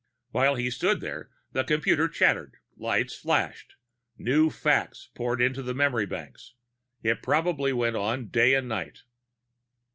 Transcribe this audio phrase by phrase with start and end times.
[0.31, 3.75] While he stood there, the computer chattered, lights flashed.
[4.17, 6.55] New facts poured into the memory banks.
[7.03, 9.03] It probably went on day and night.